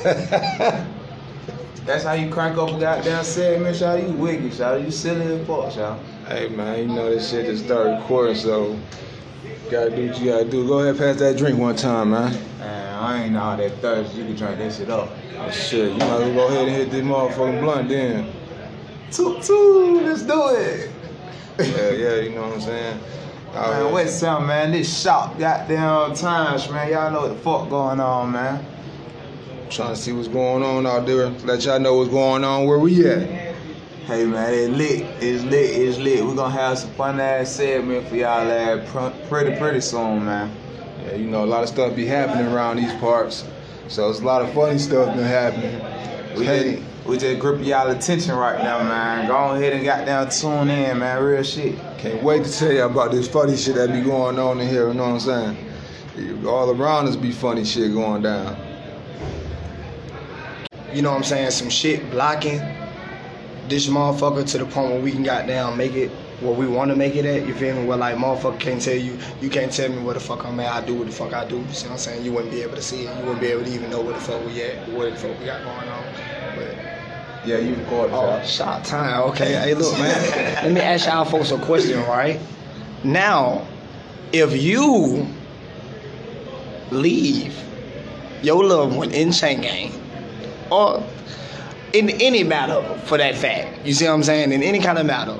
That's 1.84 2.04
how 2.04 2.14
you 2.14 2.30
crank 2.30 2.56
up 2.56 2.70
a 2.70 2.80
goddamn 2.80 3.22
segment, 3.22 3.78
y'all. 3.78 3.98
You 3.98 4.12
wicked, 4.12 4.54
y'all. 4.54 4.78
You 4.78 4.90
silly 4.90 5.26
as 5.26 5.46
fuck, 5.46 5.76
y'all. 5.76 6.00
Hey 6.26 6.48
man, 6.48 6.78
you 6.78 6.86
know 6.94 7.10
this 7.10 7.30
shit 7.30 7.44
just 7.44 7.66
started 7.66 8.00
recording, 8.00 8.36
so 8.36 8.78
gotta 9.70 9.94
do 9.94 10.08
what 10.08 10.18
you 10.18 10.30
gotta 10.30 10.46
do. 10.46 10.66
Go 10.66 10.78
ahead, 10.78 10.96
pass 10.96 11.16
that 11.16 11.36
drink 11.36 11.58
one 11.58 11.76
time, 11.76 12.12
man. 12.12 12.32
Man, 12.58 12.98
I 12.98 13.24
ain't 13.24 13.36
all 13.36 13.58
that 13.58 13.72
thirsty. 13.82 14.18
You 14.18 14.24
can 14.24 14.36
drink 14.36 14.58
that 14.58 14.72
shit 14.72 14.88
up. 14.88 15.10
Oh 15.36 15.50
shit, 15.50 15.92
you 15.92 15.98
might 15.98 16.22
as 16.22 16.34
well 16.34 16.48
go 16.48 16.48
ahead 16.48 16.68
and 16.68 16.76
hit 16.76 16.90
this 16.90 17.04
motherfucking 17.04 17.60
blunt 17.60 17.88
then. 17.90 18.32
Toot 19.10 19.42
toot, 19.42 20.02
let's 20.02 20.22
do 20.22 20.48
it. 20.50 20.90
Yeah, 21.58 21.90
yeah, 21.90 22.20
you 22.20 22.30
know 22.30 22.42
what 22.42 22.54
I'm 22.54 22.60
saying. 22.62 23.00
Out 23.54 23.70
Man, 23.70 23.92
what's 23.92 24.14
something, 24.14 24.46
man? 24.46 24.70
This 24.70 25.02
shop 25.02 25.36
goddamn 25.36 26.14
times, 26.14 26.70
man. 26.70 26.88
Y'all 26.90 27.10
know 27.10 27.22
what 27.22 27.30
the 27.30 27.40
fuck 27.40 27.68
going 27.68 27.98
on, 27.98 28.30
man. 28.30 28.64
Trying 29.68 29.94
to 29.94 29.96
see 29.96 30.12
what's 30.12 30.28
going 30.28 30.62
on 30.62 30.86
out 30.86 31.04
there. 31.04 31.30
Let 31.30 31.64
y'all 31.64 31.80
know 31.80 31.96
what's 31.96 32.10
going 32.10 32.44
on 32.44 32.66
where 32.66 32.78
we 32.78 33.04
at. 33.06 33.50
Hey 34.06 34.24
man, 34.24 34.54
it's 34.54 34.76
lit. 34.76 35.02
It's 35.20 35.42
lit. 35.44 35.70
It's 35.70 35.98
lit. 35.98 36.24
We're 36.24 36.34
gonna 36.36 36.52
have 36.52 36.78
some 36.78 36.90
fun 36.92 37.18
ass 37.20 37.50
segment 37.50 38.06
for 38.08 38.16
y'all 38.16 38.50
ass 38.50 38.88
pr- 38.90 39.28
pretty 39.28 39.56
pretty 39.56 39.80
soon, 39.80 40.24
man. 40.24 40.52
Yeah, 41.04 41.14
you 41.16 41.26
know, 41.26 41.44
a 41.44 41.46
lot 41.46 41.62
of 41.64 41.68
stuff 41.68 41.94
be 41.96 42.06
happening 42.06 42.52
around 42.52 42.76
these 42.76 42.92
parts. 42.94 43.44
So 43.88 44.10
it's 44.10 44.20
a 44.20 44.24
lot 44.24 44.42
of 44.42 44.52
funny 44.52 44.78
stuff 44.78 45.14
been 45.14 45.24
happening. 45.24 45.80
We 46.36 46.46
Hey, 46.46 46.82
we 47.10 47.18
just 47.18 47.40
gripping 47.40 47.64
y'all 47.64 47.90
attention 47.90 48.36
right 48.36 48.62
now, 48.62 48.84
man. 48.84 49.26
Go 49.26 49.56
ahead 49.56 49.72
and 49.72 49.82
got 49.82 50.06
down, 50.06 50.30
tune 50.30 50.70
in, 50.70 51.00
man. 51.00 51.20
Real 51.20 51.42
shit. 51.42 51.76
can't 51.98 52.22
wait 52.22 52.44
to 52.44 52.52
tell 52.52 52.70
y'all 52.70 52.88
about 52.88 53.10
this 53.10 53.26
funny 53.26 53.56
shit 53.56 53.74
that 53.74 53.92
be 53.92 54.00
going 54.00 54.38
on 54.38 54.60
in 54.60 54.68
here, 54.68 54.86
you 54.86 54.94
know 54.94 55.14
what 55.14 55.28
I'm 55.28 55.54
saying? 56.16 56.46
All 56.46 56.70
around 56.70 57.08
us 57.08 57.16
be 57.16 57.32
funny 57.32 57.64
shit 57.64 57.92
going 57.92 58.22
down. 58.22 58.56
you 60.92 61.02
know 61.02 61.10
what 61.10 61.16
I'm 61.16 61.24
saying, 61.24 61.50
some 61.50 61.68
shit 61.68 62.08
blocking 62.12 62.60
this 63.68 63.88
motherfucker 63.88 64.48
to 64.48 64.58
the 64.58 64.66
point 64.66 64.92
where 64.92 65.00
we 65.00 65.10
can 65.10 65.24
got 65.24 65.48
down, 65.48 65.76
make 65.76 65.94
it 65.94 66.12
what 66.40 66.56
we 66.56 66.68
want 66.68 66.90
to 66.90 66.96
make 66.96 67.16
it 67.16 67.24
at. 67.24 67.44
You 67.44 67.54
feel 67.54 67.74
me? 67.74 67.86
Where 67.86 67.98
like 67.98 68.16
motherfucker 68.16 68.60
can't 68.60 68.80
tell 68.80 68.94
you, 68.94 69.18
you 69.40 69.50
can't 69.50 69.72
tell 69.72 69.88
me 69.88 69.98
where 69.98 70.14
the 70.14 70.20
fuck 70.20 70.44
I'm 70.44 70.60
at. 70.60 70.72
I 70.72 70.86
do 70.86 70.94
what 70.94 71.06
the 71.06 71.12
fuck 71.12 71.32
I 71.32 71.44
do. 71.44 71.58
You 71.58 71.72
see 71.72 71.86
what 71.86 71.94
I'm 71.94 71.98
saying? 71.98 72.24
You 72.24 72.32
wouldn't 72.32 72.52
be 72.52 72.62
able 72.62 72.76
to 72.76 72.82
see 72.82 73.06
it. 73.06 73.18
You 73.18 73.24
wouldn't 73.24 73.40
be 73.40 73.48
able 73.48 73.64
to 73.64 73.70
even 73.70 73.90
know 73.90 74.00
where 74.00 74.14
the 74.14 74.20
fuck 74.20 74.44
we 74.46 74.62
at, 74.62 74.88
what 74.90 75.10
the 75.10 75.16
fuck 75.16 75.38
we 75.40 75.46
got 75.46 75.64
going 75.64 75.88
on. 75.88 76.04
But 76.56 76.89
Yeah, 77.44 77.58
you 77.58 77.74
record 77.74 78.10
Oh, 78.12 78.42
shot 78.44 78.84
time. 78.84 79.22
Okay. 79.30 79.52
Hey, 79.54 79.74
look, 79.74 79.98
man. 79.98 80.54
Let 80.62 80.72
me 80.72 80.80
ask 80.80 81.06
y'all 81.06 81.24
folks 81.24 81.50
a 81.50 81.58
question, 81.58 82.00
right? 82.00 82.38
Now, 83.02 83.66
if 84.32 84.54
you 84.62 85.26
leave 86.90 87.58
your 88.42 88.64
loved 88.64 88.94
one 88.96 89.10
in 89.12 89.32
chain 89.32 89.62
gang, 89.62 89.92
or 90.70 91.02
in 91.94 92.10
any 92.10 92.44
matter 92.44 92.82
for 93.06 93.16
that 93.16 93.36
fact, 93.36 93.86
you 93.86 93.94
see 93.94 94.04
what 94.06 94.12
I'm 94.12 94.22
saying? 94.22 94.52
In 94.52 94.62
any 94.62 94.80
kind 94.80 94.98
of 94.98 95.06
matter, 95.06 95.38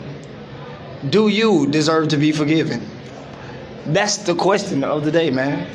do 1.10 1.28
you 1.28 1.66
deserve 1.66 2.08
to 2.08 2.16
be 2.16 2.32
forgiven? 2.32 2.86
That's 3.86 4.18
the 4.18 4.34
question 4.34 4.84
of 4.84 5.04
the 5.04 5.10
day, 5.10 5.30
man. 5.30 5.66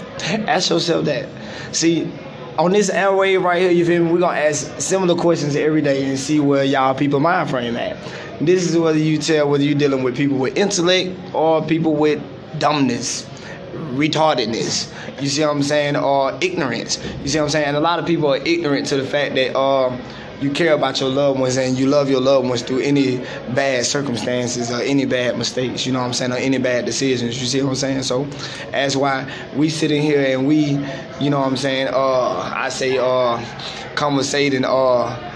Ask 0.48 0.70
yourself 0.72 1.06
that. 1.06 1.30
See, 1.72 2.12
on 2.58 2.72
this 2.72 2.89
airway 2.89 3.36
right 3.36 3.61
here, 3.61 3.72
you 3.72 3.86
feel 3.86 4.03
me? 4.03 4.11
We're 4.11 4.20
gonna 4.20 4.39
ask 4.39 4.80
similar 4.80 5.16
questions 5.16 5.56
every 5.56 5.81
day 5.81 6.08
and 6.08 6.17
see 6.17 6.39
where 6.39 6.64
y'all 6.64 6.95
people 6.95 7.20
mind 7.20 7.50
frame 7.50 7.75
at. 7.75 7.98
This 8.39 8.70
is 8.70 8.78
whether 8.78 8.98
you 8.98 9.17
tell 9.17 9.50
whether 9.50 9.64
you're 9.64 9.78
dealing 9.78 10.03
with 10.03 10.16
people 10.16 10.38
with 10.38 10.58
intellect 10.58 11.17
or 11.33 11.66
people 11.66 11.95
with 11.95 12.22
dumbness, 12.59 13.28
retardedness. 13.94 14.92
You 15.22 15.30
see 15.30 15.42
what 15.42 15.52
I'm 15.52 15.64
saying? 15.64 15.95
Or 15.95 16.38
ignorance. 16.42 17.03
You 17.23 17.30
see 17.30 17.38
what 17.39 17.45
I'm 17.45 17.50
saying? 17.50 17.67
And 17.67 17.78
a 17.78 17.81
lot 17.81 18.00
of 18.00 18.06
people 18.06 18.33
are 18.33 18.38
ignorant 18.38 18.88
to 18.88 18.98
the 18.98 19.06
fact 19.06 19.36
that 19.36 19.58
um 19.58 20.02
you 20.41 20.52
care 20.52 20.73
about 20.73 21.00
your 21.00 21.09
loved 21.09 21.39
ones 21.39 21.58
and 21.58 21.78
you 21.78 21.88
love 21.88 22.09
your 22.09 22.22
loved 22.22 22.47
ones 22.47 22.61
through 22.61 22.80
any 22.80 23.17
bad 23.54 23.86
circumstances 23.86 24.71
or 24.71 24.82
any 24.82 25.05
bad 25.05 25.37
mistakes, 25.37 25.86
you 25.86 25.93
know 25.93 25.99
what 25.99 26.08
I'm 26.08 26.14
saying, 26.14 26.32
or 26.32 26.37
any 26.37 26.58
bad 26.58 26.86
decisions, 26.86 27.39
you 27.39 27.48
see 27.48 27.61
what 27.61 27.70
I'm 27.70 27.76
saying? 27.76 28.04
So 28.04 28.26
that's 28.71 28.95
why 28.95 29.32
we 29.55 29.70
sitting 29.70 30.02
here 30.02 30.37
and 30.37 30.48
we, 30.48 30.80
you 31.20 31.30
know 31.30 31.39
what 31.39 31.48
I'm 31.48 31.58
saying, 31.58 31.89
uh 31.93 32.54
I 32.55 32.70
say 32.70 32.98
uh 32.98 33.43
conversating 33.95 34.65
uh 34.65 35.32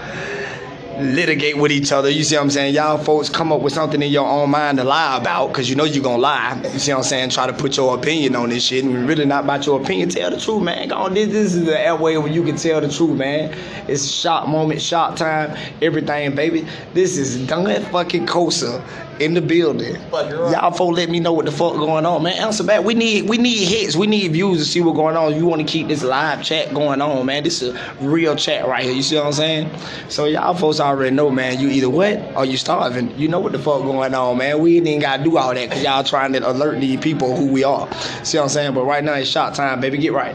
litigate 1.02 1.56
with 1.56 1.72
each 1.72 1.92
other. 1.92 2.08
You 2.10 2.24
see 2.24 2.36
what 2.36 2.42
I'm 2.42 2.50
saying? 2.50 2.74
Y'all 2.74 2.98
folks 2.98 3.28
come 3.28 3.52
up 3.52 3.60
with 3.60 3.72
something 3.72 4.02
in 4.02 4.10
your 4.10 4.26
own 4.26 4.50
mind 4.50 4.78
to 4.78 4.84
lie 4.84 5.16
about 5.16 5.48
because 5.48 5.68
you 5.68 5.76
know 5.76 5.84
you're 5.84 6.02
gonna 6.02 6.22
lie. 6.22 6.60
You 6.72 6.78
see 6.78 6.92
what 6.92 6.98
I'm 6.98 7.04
saying? 7.04 7.30
Try 7.30 7.46
to 7.46 7.52
put 7.52 7.76
your 7.76 7.96
opinion 7.96 8.36
on 8.36 8.48
this 8.48 8.64
shit 8.64 8.84
and 8.84 9.08
really 9.08 9.24
not 9.24 9.44
about 9.44 9.66
your 9.66 9.80
opinion. 9.80 10.08
Tell 10.08 10.30
the 10.30 10.40
truth, 10.40 10.62
man. 10.62 10.88
Go 10.88 10.96
on. 10.96 11.14
This, 11.14 11.28
this 11.28 11.54
is 11.54 11.64
the 11.64 11.78
airway 11.78 12.16
where 12.16 12.32
you 12.32 12.42
can 12.42 12.56
tell 12.56 12.80
the 12.80 12.88
truth, 12.88 13.16
man. 13.16 13.56
It's 13.88 14.10
shot 14.10 14.48
moment, 14.48 14.80
shot 14.80 15.16
time, 15.16 15.56
everything, 15.82 16.34
baby. 16.34 16.66
This 16.94 17.16
is 17.16 17.46
done 17.46 17.82
fucking 17.86 18.26
Kosa 18.26 18.82
in 19.20 19.34
the 19.34 19.42
building. 19.42 19.96
Y'all 20.12 20.72
folks 20.72 20.96
let 20.96 21.10
me 21.10 21.20
know 21.20 21.32
what 21.32 21.44
the 21.44 21.52
fuck 21.52 21.74
going 21.74 22.06
on, 22.06 22.22
man. 22.22 22.32
Answer 22.38 22.64
back. 22.64 22.82
We 22.82 22.94
need 22.94 23.28
we 23.28 23.36
need 23.36 23.68
hits. 23.68 23.94
We 23.94 24.06
need 24.06 24.32
views 24.32 24.58
to 24.58 24.64
see 24.64 24.80
what's 24.80 24.96
going 24.96 25.16
on. 25.16 25.36
You 25.36 25.46
want 25.46 25.60
to 25.60 25.66
keep 25.66 25.88
this 25.88 26.02
live 26.02 26.42
chat 26.42 26.72
going 26.72 27.02
on, 27.02 27.26
man. 27.26 27.44
This 27.44 27.60
is 27.62 27.74
a 27.74 27.94
real 28.00 28.34
chat 28.34 28.66
right 28.66 28.82
here. 28.82 28.94
You 28.94 29.02
see 29.02 29.16
what 29.16 29.26
I'm 29.26 29.32
saying? 29.32 29.70
So 30.08 30.24
y'all 30.24 30.54
folks 30.54 30.80
already 30.80 31.14
know, 31.14 31.30
man. 31.30 31.60
You 31.60 31.68
either 31.68 31.90
wet 31.90 32.34
or 32.34 32.46
you 32.46 32.56
starving. 32.56 33.16
You 33.18 33.28
know 33.28 33.40
what 33.40 33.52
the 33.52 33.58
fuck 33.58 33.82
going 33.82 34.14
on, 34.14 34.38
man. 34.38 34.58
We 34.58 34.78
ain't 34.78 34.86
even 34.86 35.00
gotta 35.00 35.22
do 35.22 35.36
all 35.36 35.54
that 35.54 35.68
because 35.68 35.84
y'all 35.84 36.02
trying 36.02 36.32
to 36.32 36.50
alert 36.50 36.80
these 36.80 36.98
people 36.98 37.36
who 37.36 37.52
we 37.52 37.62
are. 37.62 37.92
See 38.24 38.38
what 38.38 38.44
I'm 38.44 38.48
saying? 38.48 38.74
But 38.74 38.84
right 38.84 39.04
now 39.04 39.14
it's 39.14 39.28
shot 39.28 39.54
time, 39.54 39.80
baby. 39.80 39.98
Get 39.98 40.12
right. 40.14 40.34